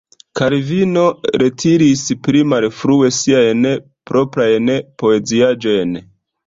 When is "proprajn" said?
4.13-4.77